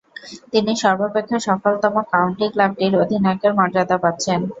তিনি 0.51 0.71
সর্বাপেক্ষা 0.83 1.37
সফলতম 1.47 1.95
কাউন্টি 2.11 2.45
ক্লাবটির 2.53 2.93
অধিনায়কের 3.03 3.53
মর্যাদা 3.59 3.97
পাচ্ছেন। 4.03 4.39